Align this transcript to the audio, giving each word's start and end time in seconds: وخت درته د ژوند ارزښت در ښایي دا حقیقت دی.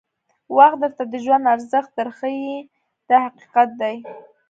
وخت 0.57 0.77
درته 0.81 1.03
د 1.11 1.13
ژوند 1.23 1.45
ارزښت 1.55 1.91
در 1.97 2.09
ښایي 2.17 2.55
دا 3.09 3.17
حقیقت 3.25 3.69
دی. 3.81 3.97